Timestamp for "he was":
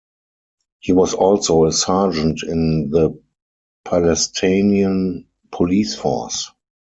0.79-1.13